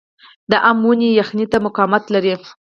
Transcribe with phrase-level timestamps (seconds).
[0.51, 2.33] د ام ونې یخنۍ ته مقاومت لري؟